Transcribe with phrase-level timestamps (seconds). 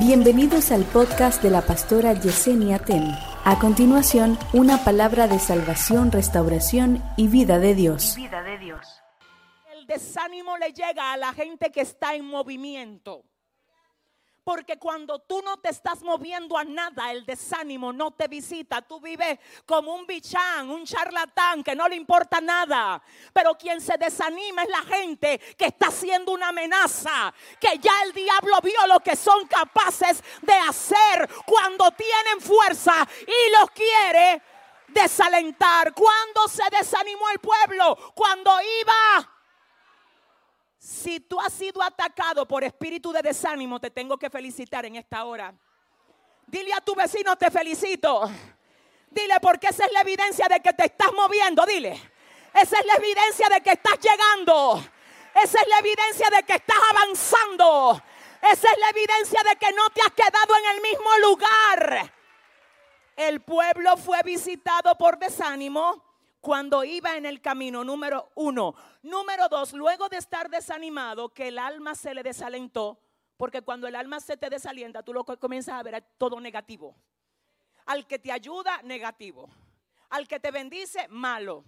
[0.00, 3.04] Bienvenidos al podcast de la pastora Yesenia Ten.
[3.44, 8.16] A continuación, una palabra de salvación, restauración y vida de Dios.
[8.16, 9.02] vida de Dios.
[9.70, 13.26] El desánimo le llega a la gente que está en movimiento.
[14.50, 18.82] Porque cuando tú no te estás moviendo a nada, el desánimo no te visita.
[18.82, 23.00] Tú vives como un bichán, un charlatán que no le importa nada.
[23.32, 27.32] Pero quien se desanima es la gente que está haciendo una amenaza.
[27.60, 33.52] Que ya el diablo vio lo que son capaces de hacer cuando tienen fuerza y
[33.52, 34.42] los quiere
[34.88, 35.94] desalentar.
[35.94, 39.39] Cuando se desanimó el pueblo, cuando iba
[40.80, 45.26] si tú has sido atacado por espíritu de desánimo, te tengo que felicitar en esta
[45.26, 45.54] hora.
[46.46, 48.22] Dile a tu vecino, te felicito.
[49.10, 51.66] Dile, porque esa es la evidencia de que te estás moviendo.
[51.66, 51.90] Dile,
[52.54, 54.82] esa es la evidencia de que estás llegando.
[55.34, 58.02] Esa es la evidencia de que estás avanzando.
[58.40, 62.12] Esa es la evidencia de que no te has quedado en el mismo lugar.
[63.16, 66.09] El pueblo fue visitado por desánimo
[66.40, 68.74] cuando iba en el camino, número uno.
[69.02, 73.00] Número dos, luego de estar desanimado, que el alma se le desalentó,
[73.36, 76.96] porque cuando el alma se te desalienta, tú lo comienzas a ver todo negativo.
[77.86, 79.50] Al que te ayuda, negativo.
[80.10, 81.64] Al que te bendice, malo.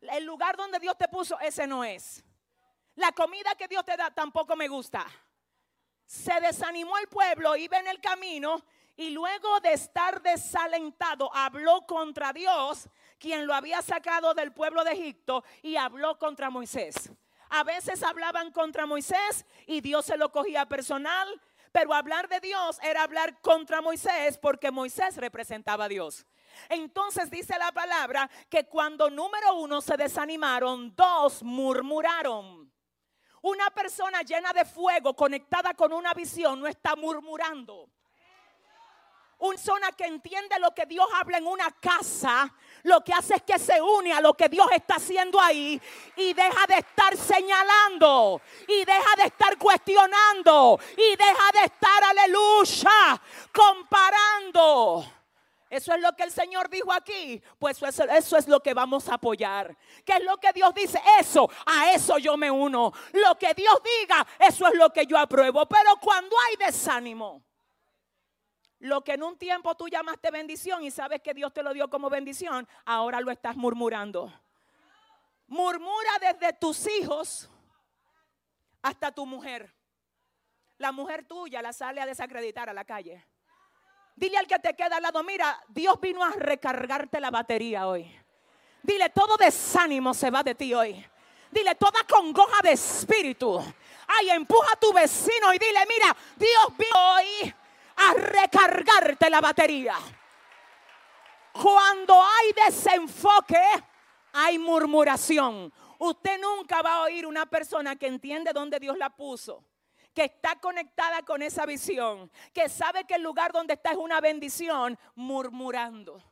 [0.00, 2.24] El lugar donde Dios te puso, ese no es.
[2.94, 5.06] La comida que Dios te da tampoco me gusta.
[6.04, 8.64] Se desanimó el pueblo, iba en el camino
[8.98, 12.88] y luego de estar desalentado, habló contra Dios,
[13.20, 17.12] quien lo había sacado del pueblo de Egipto, y habló contra Moisés.
[17.48, 21.28] A veces hablaban contra Moisés y Dios se lo cogía personal,
[21.70, 26.26] pero hablar de Dios era hablar contra Moisés porque Moisés representaba a Dios.
[26.68, 32.70] Entonces dice la palabra que cuando número uno se desanimaron, dos murmuraron.
[33.42, 37.88] Una persona llena de fuego, conectada con una visión, no está murmurando.
[39.40, 43.42] Una persona que entiende lo que Dios habla en una casa, lo que hace es
[43.42, 45.80] que se une a lo que Dios está haciendo ahí
[46.16, 53.22] y deja de estar señalando y deja de estar cuestionando y deja de estar, aleluya,
[53.52, 55.04] comparando.
[55.70, 57.40] Eso es lo que el Señor dijo aquí.
[57.60, 59.76] Pues eso, eso, es lo que vamos a apoyar.
[60.04, 61.00] ¿Qué es lo que Dios dice?
[61.20, 62.92] Eso, a eso yo me uno.
[63.12, 65.66] Lo que Dios diga, eso es lo que yo apruebo.
[65.66, 67.44] Pero cuando hay desánimo,
[68.80, 71.90] lo que en un tiempo tú llamaste bendición y sabes que Dios te lo dio
[71.90, 74.32] como bendición, ahora lo estás murmurando.
[75.48, 77.50] Murmura desde tus hijos
[78.82, 79.74] hasta tu mujer.
[80.76, 83.26] La mujer tuya la sale a desacreditar a la calle.
[84.14, 88.12] Dile al que te queda al lado, mira, Dios vino a recargarte la batería hoy.
[88.82, 91.04] Dile, todo desánimo se va de ti hoy.
[91.50, 93.58] Dile, toda congoja de espíritu.
[94.06, 97.54] Ay, empuja a tu vecino y dile, mira, Dios vino hoy
[97.98, 99.96] a recargarte la batería.
[101.52, 103.60] Cuando hay desenfoque,
[104.32, 105.72] hay murmuración.
[105.98, 109.64] Usted nunca va a oír una persona que entiende dónde Dios la puso,
[110.14, 114.20] que está conectada con esa visión, que sabe que el lugar donde está es una
[114.20, 116.22] bendición, murmurando.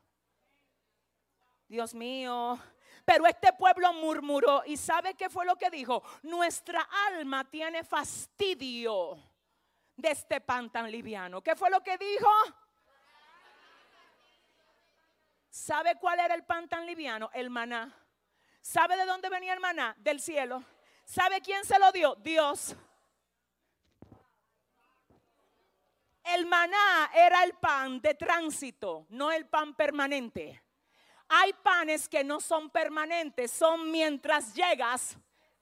[1.67, 2.61] Dios mío,
[3.05, 6.05] pero este pueblo murmuró y sabe qué fue lo que dijo.
[6.23, 9.19] Nuestra alma tiene fastidio
[9.97, 11.43] de este pan tan liviano.
[11.43, 12.31] ¿Qué fue lo que dijo?
[15.49, 17.31] ¿Sabe cuál era el pan tan liviano?
[17.33, 17.93] El maná.
[18.61, 19.95] ¿Sabe de dónde venía el maná?
[19.99, 20.63] Del cielo.
[21.05, 22.15] ¿Sabe quién se lo dio?
[22.17, 22.77] Dios.
[26.25, 30.61] El maná era el pan de tránsito, no el pan permanente.
[31.29, 35.17] Hay panes que no son permanentes, son mientras llegas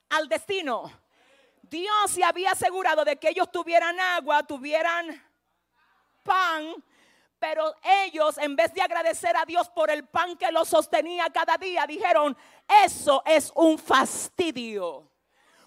[0.08, 0.90] al destino.
[1.74, 5.20] Dios se había asegurado de que ellos tuvieran agua, tuvieran
[6.22, 6.72] pan,
[7.36, 7.74] pero
[8.04, 11.84] ellos en vez de agradecer a Dios por el pan que los sostenía cada día,
[11.84, 12.36] dijeron,
[12.86, 15.10] eso es un fastidio.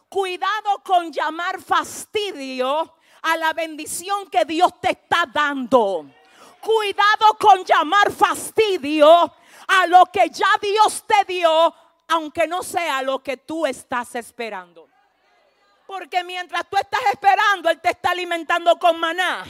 [0.07, 6.05] Cuidado con llamar fastidio a la bendición que Dios te está dando.
[6.61, 9.33] Cuidado con llamar fastidio
[9.67, 11.75] a lo que ya Dios te dio,
[12.07, 14.86] aunque no sea lo que tú estás esperando.
[15.87, 19.45] Porque mientras tú estás esperando, Él te está alimentando con maná.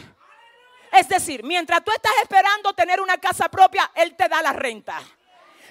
[0.91, 5.01] Es decir, mientras tú estás esperando tener una casa propia, Él te da la renta.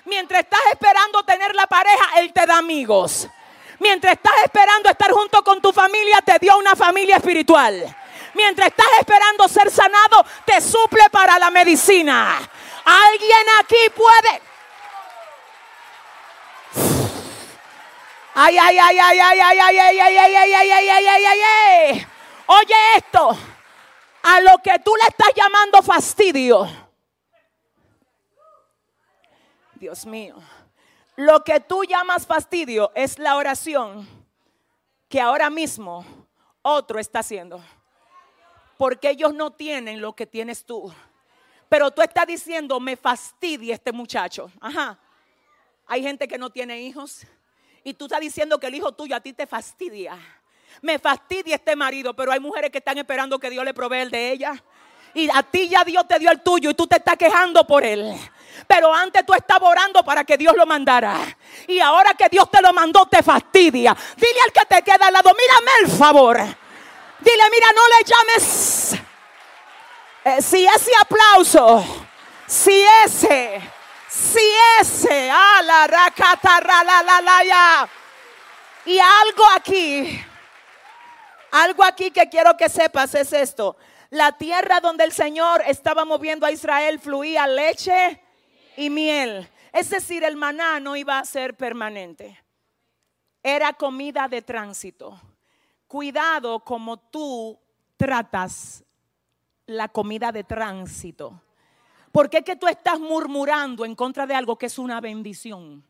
[0.06, 3.28] Mientras estás esperando tener la pareja, Él te da amigos.
[3.78, 7.96] Mientras estás esperando estar junto con tu familia, te dio una familia espiritual.
[8.34, 12.38] Mientras estás esperando ser sanado, te suple para la medicina.
[12.84, 14.55] Alguien aquí puede...
[18.38, 21.24] Ay, ay, ay, ay, ay, ay, ay, ay, ay, ay, ay, ay, ay, ay, ay,
[21.24, 22.06] ay, ay.
[22.46, 23.30] Oye esto.
[24.24, 26.68] A lo que tú le estás llamando fastidio.
[29.76, 30.36] Dios mío.
[31.16, 34.06] Lo que tú llamas fastidio es la oración
[35.08, 36.04] que ahora mismo
[36.60, 37.64] otro está haciendo.
[38.76, 40.92] Porque ellos no tienen lo que tienes tú.
[41.70, 44.50] Pero tú estás diciendo, me fastidia este muchacho.
[44.60, 44.98] Ajá.
[45.86, 47.26] Hay gente que no tiene hijos.
[47.86, 50.18] Y tú estás diciendo que el hijo tuyo a ti te fastidia.
[50.82, 54.10] Me fastidia este marido, pero hay mujeres que están esperando que Dios le provee el
[54.10, 54.60] de ella.
[55.14, 57.84] Y a ti ya Dios te dio el tuyo y tú te estás quejando por
[57.84, 58.12] él.
[58.66, 61.16] Pero antes tú estabas orando para que Dios lo mandara.
[61.68, 63.96] Y ahora que Dios te lo mandó, te fastidia.
[64.16, 66.38] Dile al que te queda al lado, mírame el favor.
[66.38, 68.96] Dile, mira, no le llames.
[70.24, 71.86] Eh, si ese aplauso,
[72.48, 73.60] si ese,
[74.08, 74.40] si
[74.80, 75.28] ese,
[75.62, 75.80] la.
[78.84, 80.24] Y algo aquí,
[81.50, 83.76] algo aquí que quiero que sepas es esto.
[84.10, 88.22] La tierra donde el Señor estaba moviendo a Israel fluía leche
[88.76, 89.48] y miel.
[89.72, 92.40] Es decir, el maná no iba a ser permanente.
[93.42, 95.20] Era comida de tránsito.
[95.88, 97.58] Cuidado como tú
[97.96, 98.84] tratas
[99.66, 101.42] la comida de tránsito.
[102.16, 105.84] Porque es que tú estás murmurando en contra de algo que es una bendición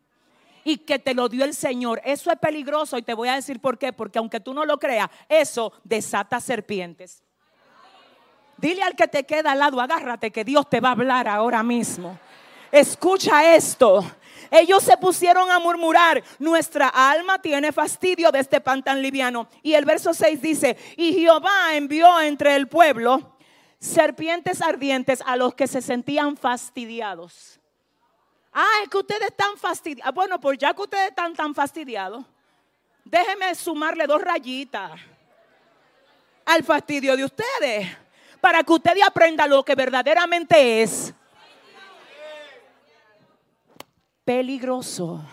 [0.65, 2.03] y que te lo dio el Señor.
[2.05, 3.93] Eso es peligroso y te voy a decir por qué.
[3.93, 7.23] Porque aunque tú no lo creas, eso desata serpientes.
[8.57, 11.63] Dile al que te queda al lado, agárrate que Dios te va a hablar ahora
[11.63, 12.19] mismo.
[12.73, 14.05] Escucha esto.
[14.51, 19.47] Ellos se pusieron a murmurar, nuestra alma tiene fastidio de este pan tan liviano.
[19.63, 23.36] Y el verso 6 dice, y Jehová envió entre el pueblo
[23.87, 27.61] serpientes ardientes a los que se sentían fastidiados.
[28.53, 30.15] Ah, es que ustedes están fastidiados.
[30.15, 32.25] Bueno, pues ya que ustedes están tan fastidiados,
[33.05, 35.01] déjenme sumarle dos rayitas
[36.45, 37.89] al fastidio de ustedes
[38.41, 41.13] para que ustedes aprendan lo que verdaderamente es
[44.25, 45.25] peligroso.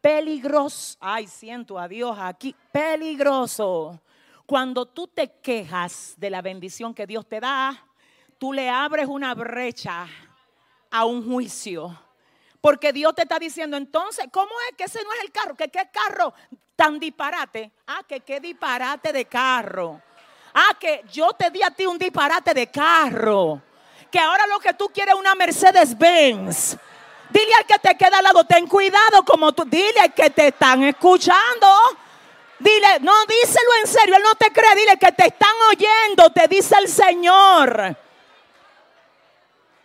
[0.00, 0.96] Peligroso.
[1.00, 2.54] Ay, siento a Dios aquí.
[2.70, 4.00] Peligroso.
[4.46, 7.84] Cuando tú te quejas de la bendición que Dios te da,
[8.38, 10.06] tú le abres una brecha
[10.88, 12.00] a un juicio.
[12.60, 15.56] Porque Dios te está diciendo, entonces, ¿cómo es que ese no es el carro?
[15.56, 16.32] ¿Que qué carro
[16.76, 17.72] tan disparate?
[17.88, 20.00] Ah, que qué disparate de carro.
[20.54, 23.60] Ah, que yo te di a ti un disparate de carro.
[24.12, 26.76] Que ahora lo que tú quieres es una Mercedes Benz.
[27.30, 29.64] Dile al que te queda al lado, ten cuidado como tú.
[29.64, 31.66] Dile que te están escuchando.
[32.58, 34.74] Dile, no, díselo en serio, él no te cree.
[34.74, 37.96] Dile que te están oyendo, te dice el Señor.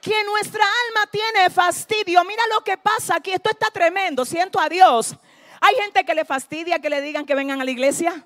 [0.02, 2.24] Que nuestra alma tiene fastidio.
[2.24, 3.32] Mira lo que pasa aquí.
[3.32, 4.26] Esto está tremendo.
[4.26, 5.16] Siento a Dios.
[5.60, 8.26] Hay gente que le fastidia que le digan que vengan a la iglesia.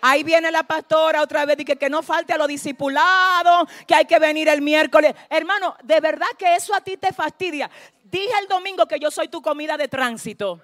[0.00, 3.94] Ahí viene la pastora otra vez y que, que no falte a los discipulados, que
[3.94, 5.14] hay que venir el miércoles.
[5.30, 7.70] Hermano, de verdad que eso a ti te fastidia.
[8.02, 10.60] Dije el domingo que yo soy tu comida de tránsito.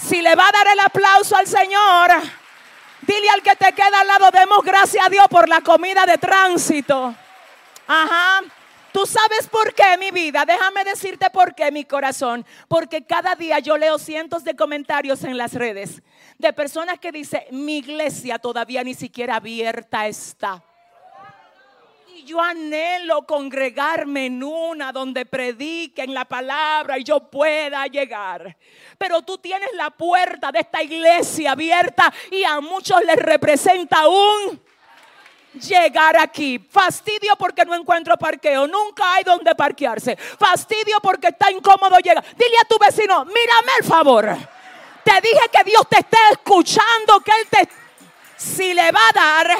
[0.00, 2.10] Si le va a dar el aplauso al Señor,
[3.02, 6.18] dile al que te queda al lado, demos gracias a Dios por la comida de
[6.18, 7.14] tránsito.
[7.86, 8.42] Ajá.
[8.92, 10.44] Tú sabes por qué, mi vida.
[10.46, 12.44] Déjame decirte por qué, mi corazón.
[12.68, 16.02] Porque cada día yo leo cientos de comentarios en las redes
[16.38, 20.64] de personas que dicen, mi iglesia todavía ni siquiera abierta está.
[22.24, 28.56] Yo anhelo congregarme en una donde prediquen la palabra y yo pueda llegar.
[28.96, 34.60] Pero tú tienes la puerta de esta iglesia abierta y a muchos les representa un
[35.54, 36.58] llegar aquí.
[36.58, 38.66] Fastidio porque no encuentro parqueo.
[38.66, 40.16] Nunca hay donde parquearse.
[40.16, 42.24] Fastidio porque está incómodo llegar.
[42.36, 44.36] Dile a tu vecino, mírame el favor.
[45.04, 47.68] Te dije que Dios te está escuchando, que Él te...
[48.36, 49.58] Si le va a dar,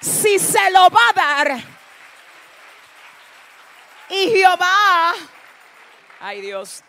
[0.00, 1.79] si se lo va a dar.
[4.20, 5.14] Y Jehová,
[6.20, 6.84] ay Dios,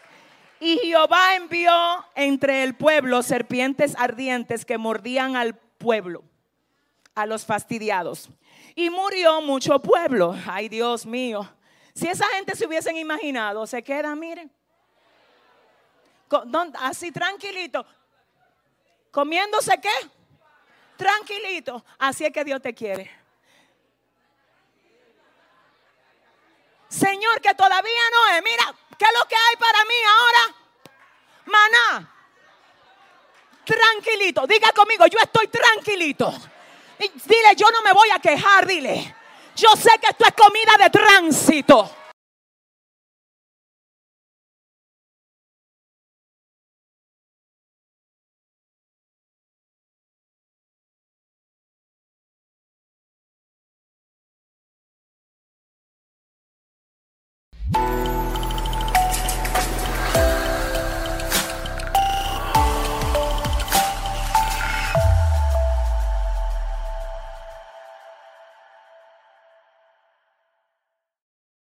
[0.59, 1.71] y Jehová envió
[2.13, 6.23] entre el pueblo serpientes ardientes que mordían al pueblo,
[7.15, 8.29] a los fastidiados.
[8.75, 10.35] Y murió mucho pueblo.
[10.45, 11.50] Ay, Dios mío.
[11.93, 14.51] Si esa gente se hubiesen imaginado, se queda, miren.
[16.79, 17.85] Así tranquilito.
[19.09, 20.09] ¿Comiéndose qué?
[20.97, 21.83] Tranquilito.
[21.97, 23.20] Así es que Dios te quiere.
[26.91, 28.43] Señor, que todavía no es.
[28.43, 30.55] Mira, ¿qué es lo que hay para mí ahora?
[31.45, 32.13] Maná.
[33.63, 34.45] Tranquilito.
[34.45, 36.33] Diga conmigo, yo estoy tranquilito.
[37.00, 39.15] Dile, yo no me voy a quejar, dile.
[39.55, 41.95] Yo sé que esto es comida de tránsito.